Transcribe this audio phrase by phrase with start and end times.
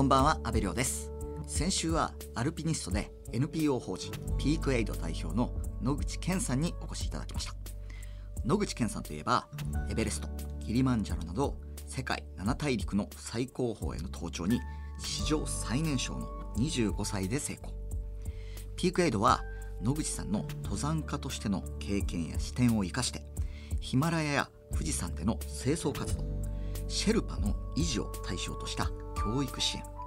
[0.00, 1.12] こんばんは阿部亮です。
[1.46, 5.50] 先週はアルピニストで NPO 法人ピークエイド代表の
[5.82, 7.52] 野口健さんにお越しいただきました。
[8.46, 9.46] 野口健さんといえば
[9.90, 10.28] エベレスト
[10.64, 14.58] キリマンジャロなど世界7大陸の最高峰への登頂に
[14.98, 16.26] 史上最年少の
[16.56, 17.70] 25歳で成功。
[18.76, 19.42] ピークエイドは
[19.82, 23.22] 野口さんの登山家としての経験や視点を生かして
[23.80, 26.24] ヒマラヤや富士山での清掃活動
[26.88, 28.90] シェルパの維持を対象とした
[29.22, 29.99] 教育支援。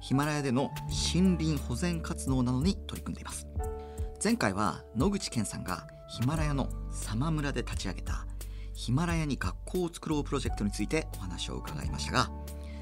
[0.00, 0.70] ヒマラヤでの
[1.14, 3.46] 森林保全活動などに取り組んでいます。
[4.22, 8.26] 前回は野口健さんがヒマラヤのサマ村で立ち上げた
[8.72, 12.30] ヒマラヤに学校を作ろうプロジェクトについてお話を伺いましたが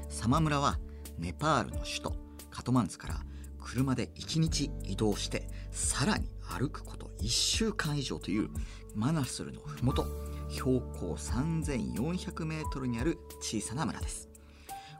[0.09, 0.79] サマ村は
[1.17, 2.15] ネパールの首都
[2.51, 3.15] カトマンズから
[3.61, 8.49] 車で1日移動してさらに歩くこと1週間以上という
[8.93, 10.05] マナスルの麓
[10.49, 14.34] 標高3400メートルにある小さな村です。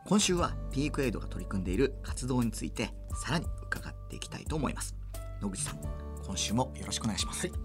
[0.08, 4.95] 今週はピークエイドが取り組んでいる活動についてさらに伺っていきたいと思います。
[5.42, 5.80] 野口さん
[6.23, 7.58] 今週もよろしくお願いします、はい、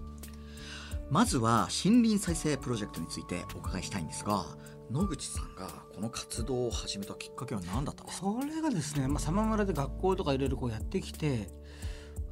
[1.11, 4.43] まずは森林再生プロジェクトについてお伺いしたいんですが
[4.89, 8.27] 野口さんがこの活動を始めたきっかけは何だったんですか？
[8.41, 11.47] それがですね、まあ、様村で学校とかいろいろこうやってきて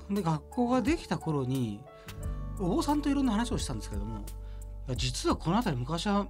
[0.09, 1.81] で学校ができた頃に
[2.59, 4.25] お坊さんといろんな話をしたんですけれども
[4.95, 6.25] 実はこの辺り昔は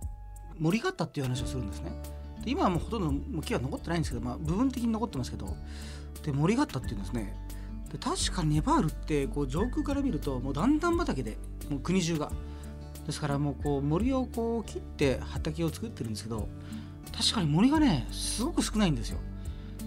[0.57, 2.18] 森があったっていう話をするんですね。
[2.49, 5.55] 今はもうほとんど木は残ってないんですけど、まあ、部分的に残ってますけど
[6.23, 7.35] で森があったっていうんですね。
[7.91, 11.37] で確かネパールってこう上空から見るともう段々畑で
[11.69, 12.31] もう国中が。
[13.05, 16.47] ですからもうこう森をこう切って畑を作ってるんですけど
[17.11, 19.17] 確かに森がねすごく少ないんですよ。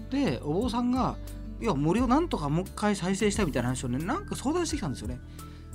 [0.09, 1.15] でお坊さんが
[1.61, 5.19] いや森をなんとかもう一回再生したいみたいな話をねなんか相談してきたんですよね。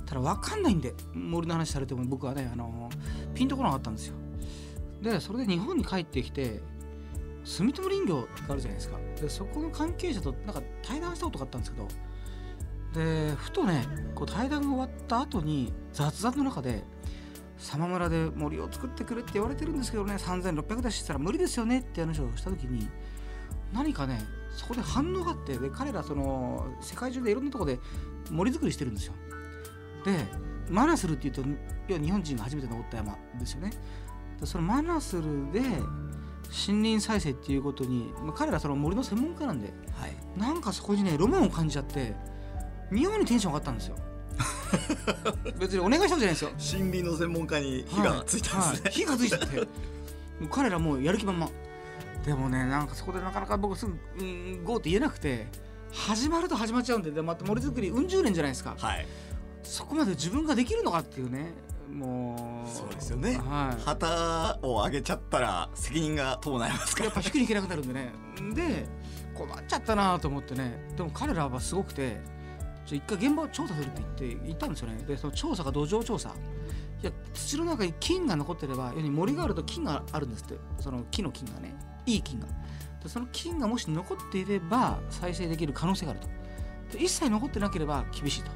[0.05, 2.89] ただ分かんないんで森の話されても僕はねあの
[3.33, 4.15] ピンとこなかったんですよ。
[5.01, 6.61] でそれで日本に帰ってきて
[7.43, 11.87] 住友林業があるじゃないですかでそこの関係者となんか対談したことがあったんですけど
[12.93, 13.85] でふとね
[14.15, 16.83] こう対談が終わった後に雑談の中で
[17.57, 22.89] 「様村で森を作ってくれって言われてるんですけどね3600出したら無理ですよね」って話をした時に
[23.73, 24.19] 何かね
[24.51, 27.79] そこで反応があってで彼らその世界中でいろんなとこで
[28.31, 29.13] 森作りしてるんですよ。
[30.05, 30.17] で
[30.69, 31.41] マナスルっていうと
[31.87, 33.71] 要は日本人が初めて登った山ですよね。
[34.43, 35.61] そのマナスルで
[36.49, 42.15] 森林再生っていうことに、まあ、彼らその森の専門家なんで、はい、なんかそこにねロマンを感じちゃって
[42.91, 43.95] 妙にテンション上がったんですよ。
[45.59, 46.51] 別にお願いしたんじゃないですよ。
[46.79, 48.81] 森林の専門家に火がついたんですね、はい。
[48.83, 49.67] はい、火がついちゃって。
[50.49, 51.51] 彼らもうやる気満々。
[52.25, 55.47] でもねなんかそこでなかなか僕すぐ「うんゴー」って言えなくて
[55.91, 59.07] 始まると始まっちゃうんででまた森作りうん十年じゃないですか、はい、
[59.63, 61.53] そこまで自分ができるのかっていうね
[61.91, 67.05] もうそうですよね、はい、旗を上げちゃったら責任が伴いますから。
[67.05, 68.13] やっぱ引くにいけなくなるんでね。
[68.53, 68.87] で
[69.33, 70.93] 困っちゃったなと思ってね。
[70.95, 72.17] でも彼らはすごくて
[72.85, 75.03] 一回現場を調査するって言って行ったんですよね。
[75.07, 76.33] でその調査が土壌調査。
[77.01, 80.55] いや土の中に菌が残ってれば要に森があると菌があるんですって。
[80.79, 81.75] その木の菌がね。
[82.05, 82.47] いい菌が。
[83.01, 86.27] でその菌がもし残っていれば再生できる可能性があると。
[86.97, 88.51] で一切残ってなければ厳しいと。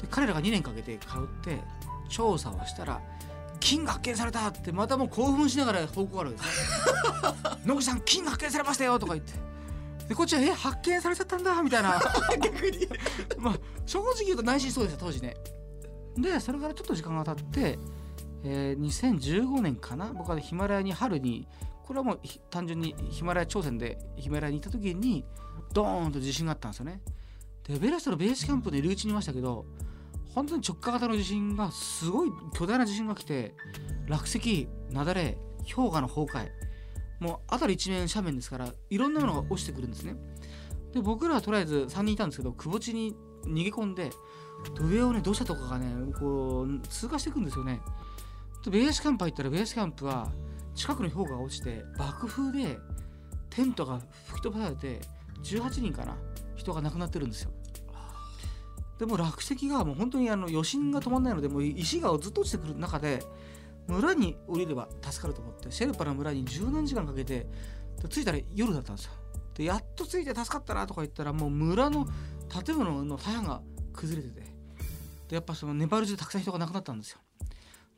[0.00, 1.60] で彼らが2年かけて通って
[2.12, 3.00] 調査をしたら
[3.58, 6.50] 金が発見されたってまたもう興奮しながら報告があるんですね
[7.64, 9.32] 野口さん金が発見されましたよとか言って。
[10.08, 12.00] でこっちは「え発見されちゃったんだ」みたいな。
[12.42, 12.88] 逆に。
[13.38, 15.36] まあ正直言うと内心そうですよ当時ね。
[16.16, 17.78] でそれからちょっと時間が経って、
[18.44, 20.12] えー、2015年かな？
[20.12, 21.46] 僕はヒマラヤに春に
[21.84, 22.20] これはもう
[22.50, 25.24] 単純にヒマラヤ朝鮮でヒマラヤに行った時に
[25.72, 27.00] ドーンと地震があったんですよね。
[27.64, 29.64] でベレストのベースキャンプの入り口にいましたけど
[30.34, 33.54] 本当に直下型の地震がすごい巨大な地震が来て
[34.08, 35.36] 落石雪崩
[35.74, 36.48] 氷河の崩壊
[37.20, 40.16] もう辺り一面斜面ですからいろんなものが落ちてくるんですね。
[40.92, 44.10] で僕らはとりあえず3人いたんですけど窪地に逃げ込んで
[44.80, 45.86] 上をね土砂とかがね
[46.18, 47.80] こう通過していくんですよね。
[48.64, 50.30] でベースキャンプ入ったらベースキャンプは
[50.74, 52.78] 近くの氷河が落ちて爆風で
[53.50, 55.00] テントが吹き飛ばされて
[55.42, 56.16] 18人かな
[56.56, 57.50] 人が亡くなってるんですよ。
[58.98, 63.22] でも落石がもう本当にあの余震が止まらないのでもう石がずっと落ちてくる中で
[63.88, 67.46] 村に降りれば助かると思ってシェルパの村に十何時間かけて
[68.08, 69.12] 着いたら夜だったんですよ。
[69.54, 72.06] でやっと着いて助かったなとか言ったらもう村の
[72.64, 73.62] 建物の大半が
[73.92, 74.40] 崩れてて
[75.28, 77.18] でやっぱそのネパール中たくさん人が亡くなったんですよ。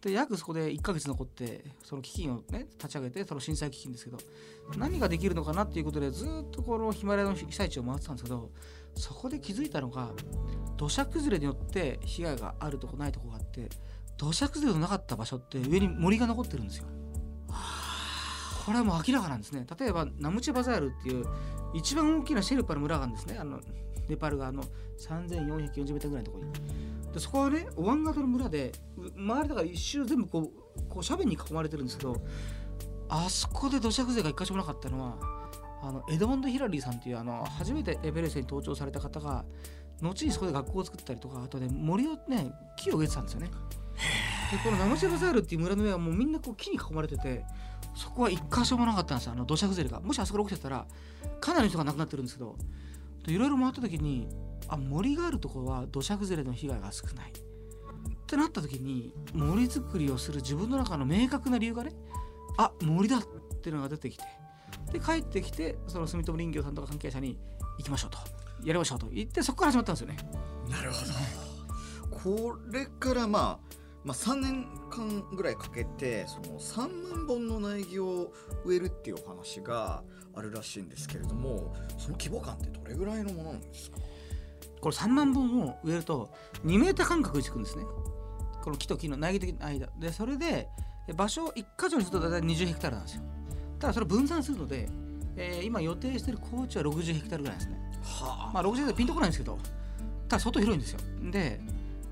[0.00, 4.18] で約そこで1ヶ月残ってその基金をね立ち上げてその震災基金ですけど
[4.76, 8.50] 何ができるのかなっていうことでずっとこのヒマラヤの被災地を回ってたんですけど
[8.96, 10.10] そこで気づいたのが
[10.76, 13.68] 土砂崩れによって被害があるとこないとこがあって
[14.16, 16.86] 土砂崩れのなかった場所って上に森が残ってるんですよ。
[18.64, 19.66] これはもう明らかなんですね。
[19.78, 21.26] 例えばナムチェバザールっていう
[21.74, 23.36] 一番大きなシェルパの村があるんですね。
[23.38, 23.60] あの
[24.08, 24.62] ネパール側の
[24.98, 26.44] 3440m ぐらいのとこに。
[27.12, 28.72] でそこはねオワン型の村で
[29.16, 30.44] 周りだから一周全部こう
[30.88, 32.16] こう斜面に囲まれてるんですけど
[33.08, 35.43] あそこで土砂崩れが一箇所もなかったのは
[35.86, 39.44] あのエドモンド・ヒラリーさんっていうあの初めてエベレストに登頂された方が
[40.00, 43.50] 後にそこで学校を作ったりとかあとね森をね木を植えてたんですよね。
[44.50, 47.44] でこのナムチェバザールっていう村の上はもうみんなこう木に囲まれてて
[47.94, 50.00] そこは一箇所もなかったんですあの土砂崩れが。
[50.00, 50.86] もしあそこで起きてたら
[51.40, 52.56] かなりの人が亡くなってるんですけど
[53.26, 54.26] いろいろ回った時に
[54.68, 57.32] あ森があるところは土砂崩れの被害が少ない。
[57.32, 61.92] ってなった時に森作りをする自分の中の明確な理由がね
[62.56, 63.22] あ森だっ
[63.62, 64.43] ていうのが出てきて。
[64.94, 67.36] で帰ってきてその住友林業さんとか関係者に
[67.78, 68.18] 行きましょうと。
[68.64, 69.08] やりましょうと。
[69.08, 70.16] 言ってそこから始まったんですよね。
[70.70, 71.04] なるほ
[72.16, 72.52] ど。
[72.52, 73.74] これからまあ
[74.04, 78.32] まあ、3年間ぐらいかけてその3万本の苗木を
[78.64, 80.04] 植えるっていうお話が
[80.34, 83.96] あるらしいんですけれどもその規模感ってどれぐらいのものなんですか？
[84.80, 86.30] これ3万本を植えると
[86.64, 87.84] 2メーター間隔につくんですね。
[88.62, 89.88] この木と木の苗木的な間。
[89.98, 90.68] でそれで
[91.16, 93.22] 場所を1箇所にすると大体20ヘクタールなんですよ
[93.84, 94.88] ただそれ分散するので、
[95.36, 97.78] えー今予定してる高地は60ヘクタールぐらいですね。
[98.02, 99.58] はまあ60ヘクタールピンとこないんですけど
[100.26, 101.00] ただ相当広いんですよ。
[101.30, 101.60] で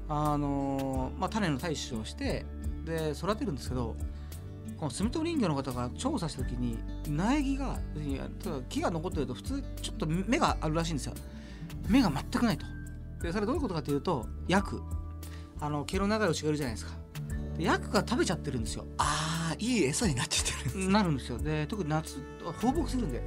[0.07, 2.45] あのーまあ種の採取をして
[2.85, 3.97] で育てるんですけど
[4.77, 6.77] この住友林業の方が調査した時に
[7.09, 7.79] 苗木が
[8.69, 11.15] 木が残ってると普通ちょっと芽があるらしいんですよ。
[11.89, 12.67] 芽が全くないと。
[13.23, 14.83] でそれどういうことかというとヤク。
[15.61, 16.93] あの毛の長い牛がいるじゃないですか。
[17.57, 18.85] でヤクが食べちゃってるんですよ。
[18.99, 20.42] あーいい餌になっち
[20.88, 21.38] なるんですよ。
[21.38, 22.17] で特に夏
[22.61, 23.23] 放牧するんで。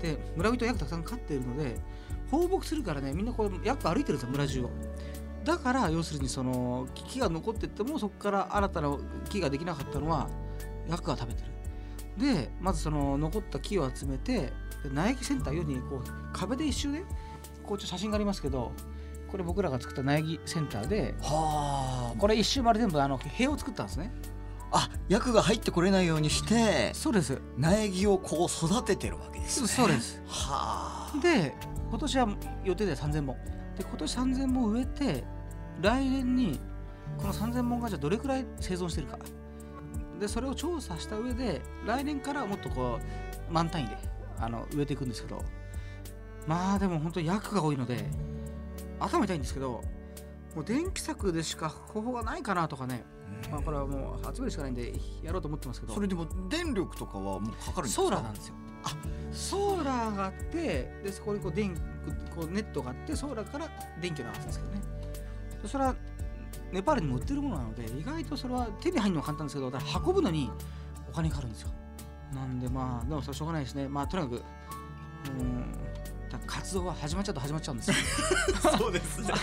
[0.00, 1.76] で村人はヤクたくさん飼っているので
[2.30, 4.70] 放牧するからねみんなこうヤク歩いてるんですよ村中を。
[5.44, 8.96] だから要するにその木が残ってってもそこから新たな
[9.28, 10.28] 木ができなかったのは
[10.88, 11.50] ヤクが食べてる。
[12.16, 14.52] でまずその残った木を集めて
[14.82, 16.02] で苗木センターようにこう
[16.32, 17.04] 壁で一周ね
[17.62, 18.72] こうちょっと写真がありますけど
[19.30, 22.18] これ僕らが作った苗木センターではあ。
[22.18, 24.12] これ一周丸全部あの塀を作ったんですね
[24.72, 27.40] あ薬が入ってこれないようにしてそうです。
[27.56, 29.68] 苗木をこう育ててるわけですね。
[29.68, 30.22] そうです。
[30.26, 31.20] はあ。
[31.20, 31.54] で
[31.88, 32.28] 今年は
[32.64, 33.36] 予定で3000本。
[33.76, 35.24] で今年3000本植えて
[35.80, 36.60] 来年に
[37.18, 39.18] この3000本がじゃあどれくらい生存してるか。
[40.18, 42.98] でそれを調査した上で来年からもっとこ
[43.48, 43.96] う満単位で
[44.38, 45.42] あの植えていくんですけど。
[46.46, 48.08] まあでも本当に薬が多いので
[48.98, 49.84] 頭痛いんですけど
[50.54, 53.04] もう電気柵でしか方法がないかなとかね、
[53.50, 54.92] まあ、これはもう集めるしかないんで
[55.22, 55.94] やろうと思ってますけど。
[55.94, 58.02] それでも電力とかはもうかかるんですか？
[58.02, 58.54] ソーラーなんですよ。
[58.82, 58.96] あ
[59.32, 61.74] ソーラーがあってでそこにこう電
[62.34, 63.68] こうネットがあってソーラーから
[64.00, 64.80] 電気を流すんですけどね。
[65.62, 65.94] でそれは
[66.72, 69.70] ネパールにも売ってるものなので意外とそれは手に入るのは簡単ですけど
[70.06, 70.50] 運ぶのに
[71.10, 71.70] お金かかるんですよ。
[72.34, 73.88] なんでまあでもそれはしょうがないですね。
[73.88, 74.42] まあとにかく
[75.38, 75.74] うん
[76.50, 77.96] 活動は始まっちゃうと始まっちゃうんですよ。
[78.76, 79.28] そうですね。
[79.32, 79.36] あ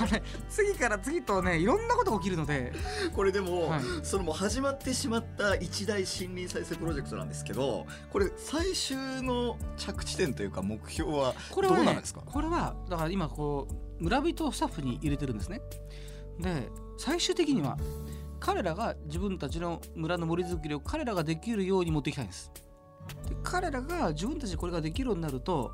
[0.50, 2.74] 次から次とねいろんなことが起きるので。
[3.16, 3.82] これでも、はい。
[4.04, 12.22] そのもう始まってしまった一大森林再生プロジェクトなんですけどこれ最終の着地点というか目標はこれは、ね、どうなんですか？
[12.26, 13.68] これはだから今こ
[14.00, 15.62] う村人スタッフに入れてるんですね。
[16.40, 17.78] で最終的には
[18.40, 22.52] 彼らが自分たちの村の森づくりを彼らができるように持っていきたいんです。
[23.30, 25.72] で彼らが自分たちでこれができるようになると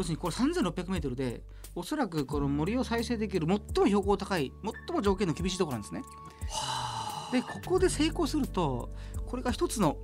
[0.00, 1.42] 要するにこれ 3600m で
[1.74, 4.50] おそらくこの森を再生できる最も標高高い
[4.86, 6.00] 最も条件の厳しいところなんですね。
[6.48, 7.30] はあ。
[7.30, 8.88] でここで成功すると
[9.26, 9.98] これが一つの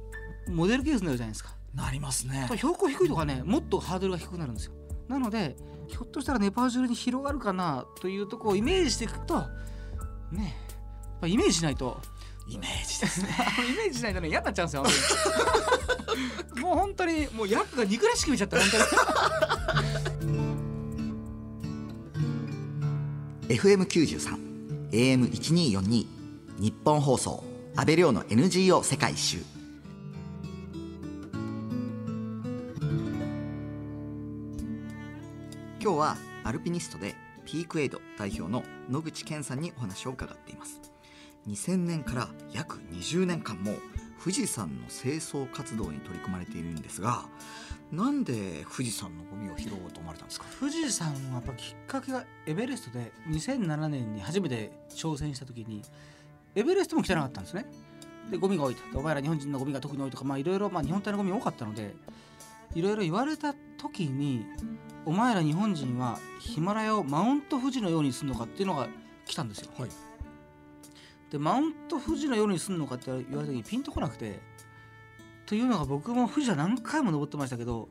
[0.49, 1.57] モデルケースになるじゃないですか。
[1.75, 2.47] なりますね。
[2.57, 4.75] 標高低いとかねもっとハードルが低くなるんですよ。
[5.09, 5.57] なので
[5.89, 9.37] ひょっとしたらネパール中に広がるかなというところをイメージしていくと
[10.31, 10.57] ね
[11.05, 12.03] やっぱイメージしないと
[12.49, 13.29] イメージですね。
[13.69, 14.85] イメージしないとね嫌になっちゃうんですよ
[16.61, 18.85] もう本当にもうヤクが憎らしく見ちゃった本当に。
[23.49, 26.07] FM93 AM1242
[26.59, 27.45] 日本放送
[27.77, 29.57] 安倍亮の NGO 世界一周。
[35.87, 40.81] 今日はアルピニストでピークエイド代表の野口健さんにお話を伺っています
[41.49, 43.75] 2000年から約20年間も
[44.21, 47.27] 富士山の清掃活動に取り組まれているんですが
[47.93, 50.47] なんで富士山のゴミを拾おうと思われたんですか？
[50.59, 55.83] 富士山はやっぱきっかけがエベレストで2007年に初めて挑戦した時に
[56.57, 57.67] エベレストも汚かったんですね。
[58.31, 58.83] でゴミが多いと。
[58.91, 61.95] でお前ら日本人のゴミが特に多いとかまあいろいろまあ日本体のゴミ多かったので
[62.75, 64.45] いろいろ言われた時に
[65.05, 68.89] お前ら日本人はヒマラヤをマウント富士のようにするのかっていうのが
[69.27, 69.91] 来たんですよ、はい
[71.31, 74.41] でマウント富士のようにするのかって言われた時にピンとこなくて。
[75.47, 77.89] というのが僕も富士山何回も登ってましたけど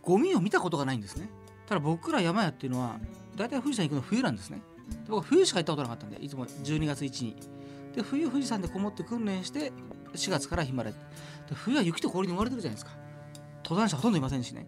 [0.00, 1.28] ゴミを見たことがないんですね。
[1.66, 2.98] ただ僕ら山屋っていうのは
[3.36, 4.62] 大体富士山行くの冬なんですね。
[5.06, 7.36] 僕は冬しか行ったことなかったんでいつも12月1に。
[7.94, 9.70] で冬富士山でこもって訓練して
[10.14, 10.96] 4月からヒマラヤ
[11.48, 12.96] で冬は雪と氷に覆われてるじゃないですか。
[13.64, 14.66] 登山者ほとんどいませんしね。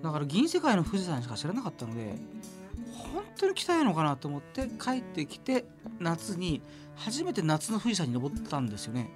[0.00, 2.14] だから銀世界の富士山しか知らなかったので
[2.92, 5.64] 本当に来たいのかなと思って帰ってきて
[5.98, 6.62] 夏に
[6.96, 9.10] 初めて夏の富士山に登ったんですよね。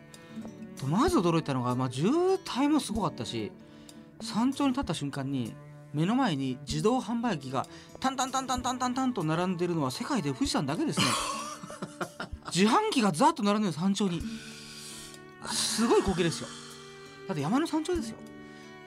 [0.79, 3.51] とまず驚いたのが、まあ、渋滞もすごかったし
[4.21, 5.55] 山頂に立った瞬間に
[5.93, 7.67] 目の前に自動販売機が
[8.01, 11.07] タンタンタンタンタンタンタンと並んでるのは世界で富士山だけですね。
[12.55, 14.23] 自販機がザッと並んでる山頂に。
[15.53, 16.49] すごい光景ですよ。
[17.29, 18.17] だって山の山頂ですよ。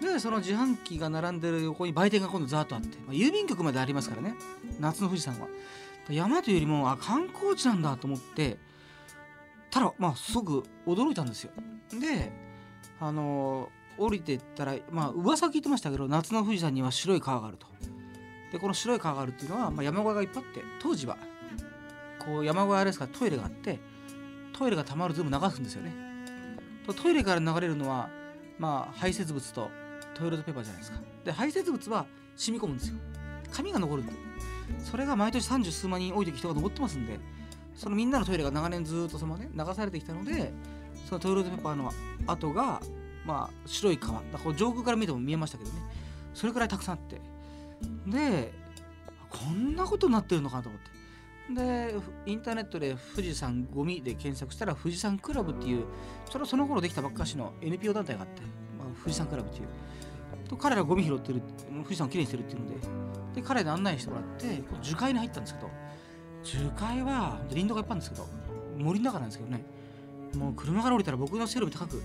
[0.01, 4.35] でその自販機が並んでる横に売店が今度ザーッとあって、まあ、郵便局までありますからね。
[4.79, 5.47] 夏の富士山は。
[6.09, 8.57] 山というよりもあ観光地なんだと思って
[9.71, 11.51] ただまあすごく驚いたんですよ。
[11.99, 12.31] で
[12.99, 17.67] あの降りてったらまあ噂聞いてましたけど夏の富士山には白い川があると。
[18.51, 21.17] でこの白い川があるっていうのは、まあ、山小屋がいっぱいあって当時は
[22.19, 23.79] こう山小屋ですからトイレがあって
[24.51, 25.93] トイレがたまる全部流すんですよね。
[26.85, 28.09] とトイレから流れるのは
[28.59, 29.69] まあ排泄物と
[30.13, 30.99] トイレットペーパーじゃないですか。
[31.23, 32.97] で排泄物は染み込むんですよ。
[33.51, 34.13] 紙が残るんで
[34.79, 37.19] それが毎年三十数万人多い時人が登ってますんで
[37.75, 40.51] そのみんなのトイレが長年ずっとそのね流されてきたので
[41.07, 41.91] そのトイレットペーパーの
[42.27, 42.81] 跡が
[43.25, 45.77] まあ白い川だから上空から見ても見えましたけどね。
[46.33, 47.21] それくらいたくさんあって。
[48.07, 48.53] で
[49.29, 50.91] こんなことになってるのかなと思って。
[51.53, 55.85] でインターネットで富士山ゴミで検索したら富士山クラブっていう
[56.29, 58.41] それはその頃できたばっかしの NPO 団体があって、
[58.77, 59.67] まあ、富士山クラブっていう。
[60.47, 62.75] と彼らゴミ拾ってる富士山をきれいにしてるっていうので。
[63.35, 65.69] で彼らに案内してもらって樹海に入ったんですけど。
[66.43, 68.27] 樹海は林道がいっぱいあるんですけど
[68.77, 69.63] 森の中なんですけどね
[70.35, 72.01] もう車から降りたら僕の背より高く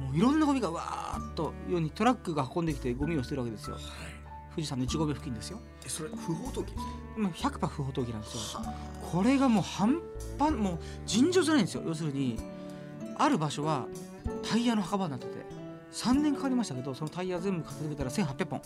[0.00, 3.76] もういろんなゴミがわーっとようにトラックが運んできてゴミを捨てるわけですよ、
[4.50, 5.60] 富士山の1合目付近ですよ。
[5.84, 6.82] えそれ不法投棄ですか？
[7.20, 8.60] もう100%不法投棄なんですよ。
[9.10, 10.00] これがもう半
[10.38, 11.82] 端もう尋常じゃないんですよ。
[11.86, 12.38] 要するに
[13.16, 13.86] ある場所は
[14.42, 15.32] タイヤの墓場になってて
[15.92, 18.60] 3年かかりましたけどそのタイヤ全部片付けたら1800本。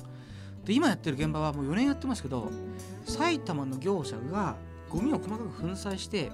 [0.65, 2.51] で今やってる現場はもう4年やってますけど
[3.05, 4.57] 埼玉の業者が
[4.91, 6.31] ゴミを細かく粉砕して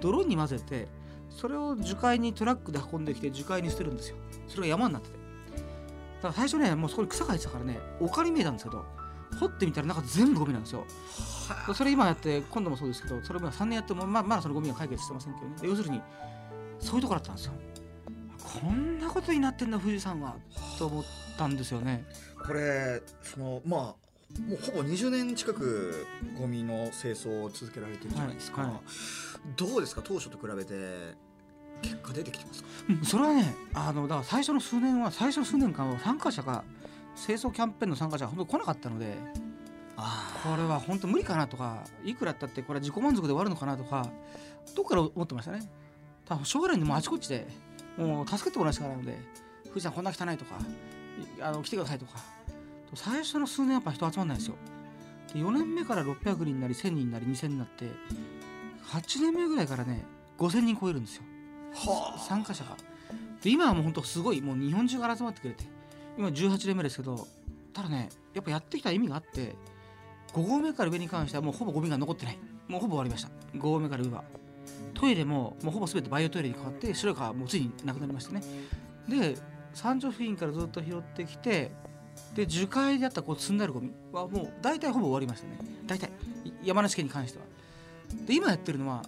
[0.00, 0.88] 泥に混ぜて
[1.28, 4.16] それを樹海にトラックで運んできて樹海に捨てるんですよ。
[4.48, 5.16] それが山になってて。
[5.16, 8.84] だから最初ねもうそこに草が生えてたからね丘に見えたんですけど
[9.38, 10.84] 掘ってみたら中全部ゴミなんですよ。
[11.74, 15.56] それ今やって今度もそうですけどそれも3年やってもままだそのゴミは解決してませんけどね。
[15.62, 16.00] 要するに
[16.78, 17.52] そういうところだったんですよ。
[18.62, 20.34] こんなことになってんだ富士山は。
[20.78, 21.04] と思っ
[21.38, 22.04] たんですよね。
[22.44, 26.06] これそのまあもうほぼ20年近く
[26.38, 28.80] ゴミの清掃を続けられてるじゃないですか、はいはい。
[29.56, 30.02] どうですか？
[30.04, 30.74] 当初と比べて
[31.82, 32.68] 結果出てきてますか？
[32.88, 36.64] うんそれはねあのだから最初の数年は最初の数年間は参加者が
[37.16, 39.14] 清掃キャンペーンの参加者が本当来なかったので
[39.96, 44.08] あこれは本当無理かなとかいくらだってこれは自己満足で終わるのかなとか
[44.74, 45.68] どっから思ってましたね。
[46.26, 47.46] 多分将来にもうあちこちで
[47.98, 49.18] もう助けてもらうしかないので
[49.64, 50.54] 富士山こんな汚いとか
[51.38, 52.12] いあの来てくださいとか
[52.94, 54.56] 最初の数年やっぱ人集まんないですよ。
[55.32, 57.84] で4年目から600人になり1000人になり2000になって
[58.86, 60.04] 8年目ぐらいからね
[60.38, 61.22] 5000人超えるんですよ。
[61.72, 62.18] はあ。
[62.18, 62.76] 参加者が。
[63.42, 65.64] で今はもう本当すごいもう日本中から集まってくれて
[66.18, 67.26] 今18年目ですけど
[67.72, 69.54] ただねやっぱやってきた意味があって
[70.32, 72.38] 5合目から上に関してはもうほぼゴミが残ってない。
[72.68, 73.30] もうほぼ終わりました。
[73.56, 74.24] 5合目から上は。
[74.94, 78.42] トイレももうほぼ全てバイオトイレに変わって白い川もうついになくなりましたね。
[79.08, 79.36] で
[79.74, 81.70] 山頂付近からずっと拾ってきて
[82.34, 85.58] で樹海であったこう積んであるゴミはもう大体ほぼ終わりましたね。
[85.86, 86.10] 大体。
[86.44, 87.44] い山梨県に関しては。
[88.26, 89.02] で今やってるのは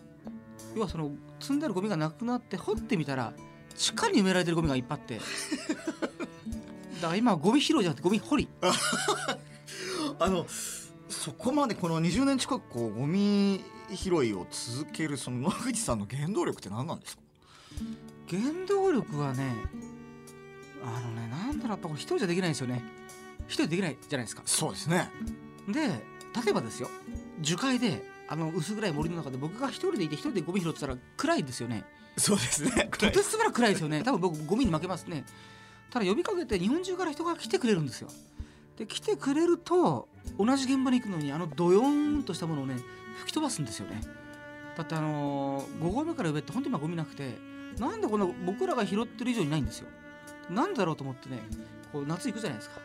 [0.74, 3.32] 要はその積んであるゴミがなくなって掘ってみたら
[3.76, 5.18] 地下に埋められてるゴミがいっぱいあって。
[7.00, 8.48] だから今はゴミ拾いじゃなくてゴミ掘り。
[10.18, 10.46] あの
[11.08, 13.60] そこまでこの20年近くこうゴミ
[13.94, 17.22] 拾いを続けるその野口さんの原動力って何なんですか？
[18.28, 19.52] 原動力はね
[20.84, 22.82] あのねなんだろうやっぱ一人じゃできないんですよね
[23.52, 24.42] 一人でできないじゃないですか。
[24.46, 25.10] そうですね。
[25.68, 26.88] で例えばですよ。
[27.40, 31.84] 樹海であの薄暗い森の中で僕が一人でいて一人でゴミ拾ってたら暗いですよね。
[32.16, 32.88] そうですね。
[32.90, 34.02] とてつもなく暗いですよね。
[34.02, 35.24] 多分僕ゴミに負けますね。
[35.90, 38.08] ただ呼びかけて日本中から人が来てくれるんですよ。
[38.78, 42.76] で来てくれると同じ現場に行くのにあのドヨーンとしたものをね
[43.18, 44.00] 吹き飛ばすんですよね。
[44.78, 47.36] だってあのー、5合目から上って本当に今ゴミなくて
[47.78, 49.88] なんでこんな僕らが拾ってる以上にないんですよ。
[50.48, 51.42] なんだろうと思ってね
[51.92, 52.80] こう夏行くじゃないですか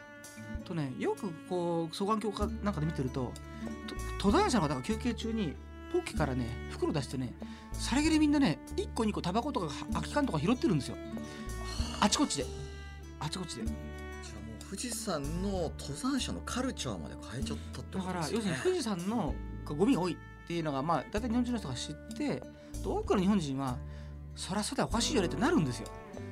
[0.67, 3.31] とねよくこう双眼鏡かなんかで見てると
[3.87, 5.53] と登山者の方が休憩中に
[5.93, 7.33] ポッケからね袋出してね
[7.71, 10.97] さりげにみんなね1個2個タバコとか空き缶とか拾ってるんですよ。
[11.99, 12.45] あちこちで。
[13.19, 13.63] あちこちで。
[13.63, 22.43] じゃあもう富士山の登山者のカルチャーまで変えちゃったってだからことですよね要するに富士山のゴミが多いっていうのがまあ大体日本人の人が知って
[22.83, 23.77] 多くの日本人は
[24.35, 25.87] そりゃそうだよおかしいよねってなるんですよ。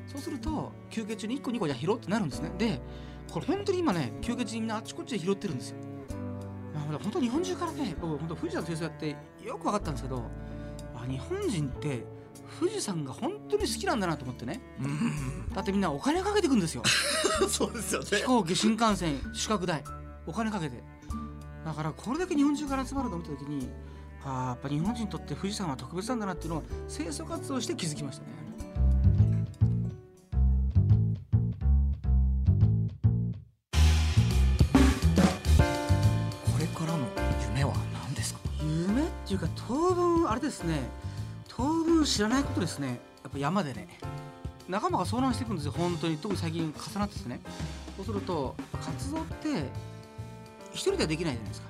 [0.07, 2.51] そうすると休憩中に1個2個じゃ拾うってなるんですね。
[2.57, 2.81] で
[3.31, 5.77] これ本当に今ね休憩中にみんなあちこちで拾ってるんですよ。
[6.73, 9.15] まあ本当日本中からね僕本当富士山の清掃やって
[9.45, 10.23] よく分かったんですけど
[10.95, 12.05] あ日本人って
[12.59, 14.61] 富士山が本当に好きなんだなと思ってね。
[14.79, 15.53] うん。
[15.53, 16.83] だってみんなお金かけてくんですよ。
[17.49, 18.05] そうですよね。
[18.05, 19.83] 飛行機新幹線宿泊代
[20.25, 20.83] お金かけて。
[21.65, 23.67] だからこれだけ日本中から集まると思った時に
[24.23, 28.29] あーやっぱ日本人にとって富士山は特別なんだなっていうのを清掃活動をして気づきましたね
[39.35, 40.81] いうか当分あれですね。
[41.47, 42.99] 当分知らないことですね。
[43.23, 43.87] やっぱ山でね。
[44.67, 45.73] 仲間が遭難していくんですよ。
[45.77, 46.17] 本当に。
[46.17, 47.39] 特に最近重なってですね。
[47.97, 49.69] そうすると活動って
[50.73, 51.67] 一人ではできないじゃないですか。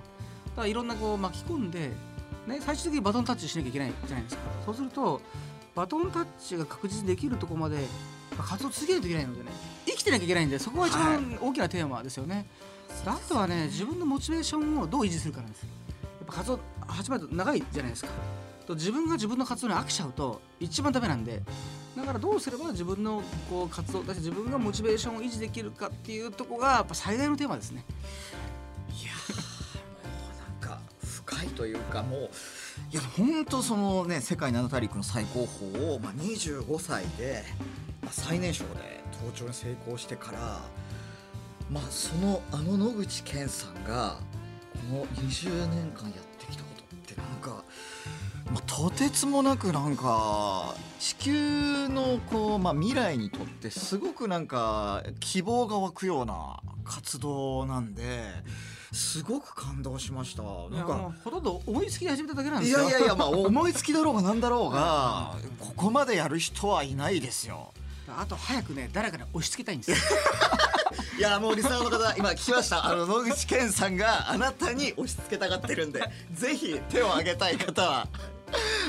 [0.47, 1.91] だからいろんなこう巻き込んで、
[2.47, 4.41] ね、最終的にバトンタッチしなきゃいけないじゃないですか。
[4.65, 5.21] そうすると
[5.75, 7.85] バトンタッチが確実にできるところまで
[8.37, 9.51] まあ活動続けないといけないのでね。
[9.85, 12.47] 生きてなきゃいけないんでそこが一番大きなテーマですよね、
[13.03, 15.69] であとはね自分のモチベーションをどう維持するかなんですよ
[16.25, 18.09] ぱ活動始まると長いじゃないですか。
[18.65, 21.41] と自分が自分の活動に飽きちゃうと一番ダメなんで
[21.95, 27.85] だからどうすれば自分のこう活動だし自分がモチベーションを維持できるかっていうとこがやっぱ最大のテーマですね。
[29.01, 29.11] いや
[30.11, 32.29] もうなんか深いというかもう
[32.91, 37.43] いや本当そのね世界七大陸の最高峰を、まあ、25歳で、
[38.01, 40.61] まあ、最年少で登頂に成功してから
[41.71, 44.17] まあそのあの野口健さんが
[44.91, 47.63] の20年間やってきたことってなんか、
[48.51, 58.21] まあ、とてつもなくなんか地球のこう、まあ、未来にとってすごくなんか希望が湧くような活動なんで
[58.91, 60.43] すごく感動しました。
[60.43, 62.87] いなんかほとんど思いつきで始めただけなんですよ。
[62.87, 67.73] いやいやいやまあ 思いつきだろうがなんだろうがここまでやる人はいないですよ。
[68.07, 69.97] あと早くね誰かに押し付けたいんですよ
[71.17, 72.85] いやもうリスナーの方今聞きました。
[72.85, 76.01] あの野口健さんがあなたに押し付けたがってるんで
[76.33, 78.07] ぜひ手を挙げたい方は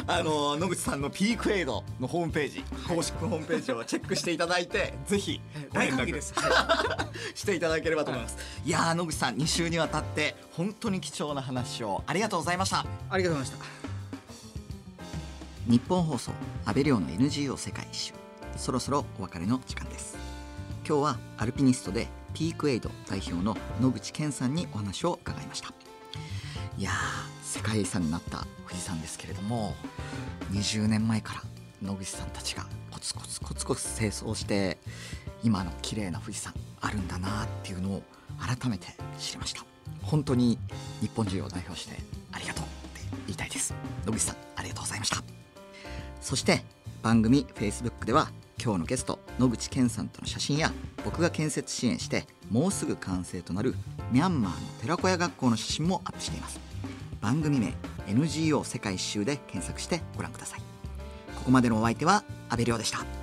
[0.08, 5.40] あの野口さんのピークエイドのホームページ公式ホームページをチェックしていただいてぜひ
[5.72, 6.34] 大歓迎です、
[7.34, 8.36] していただければと思います。
[8.64, 12.84] いやー野口さん2週にわたって本当に貴重な話をありがとうございました。
[13.08, 13.86] ありがとうございました。
[15.70, 16.32] 日本放送
[16.64, 18.26] 安倍亮の NGO 世界一周。
[18.56, 20.25] そろそろお別れの時間です
[20.88, 25.72] 今日はアルピニストでピークエイド代表の野口健さんにお話を伺いました。
[26.78, 26.94] いやー
[27.42, 29.74] 世界遺産になった富士山ですけれども
[30.52, 31.42] 20年前から
[31.82, 34.78] 野口さんたちがコツコツコツコツ清掃して
[35.42, 38.02] 今の綺麗な富士山あるんだなっていうのを
[38.38, 38.86] 改めて
[39.18, 39.64] 知りました。
[40.02, 40.56] 本当に
[41.00, 41.96] 日本中を代表して
[42.30, 43.74] ありがとうって言いたいです。
[44.04, 45.16] 野口さんありがとうございました。
[46.20, 46.62] そして
[47.02, 48.30] 番組 Facebook では
[48.62, 50.72] 今日のゲスト野口健さんとの写真や
[51.04, 53.74] 僕が建設支援してもうすぐ完成となる
[54.10, 56.58] ミャンマーの寺子屋学校の写真もアップしています。
[57.20, 57.74] 番組名
[58.08, 60.60] NGO 世界一周で検索してご覧ください。
[61.36, 63.15] ここまでのお相手は阿部亮でした。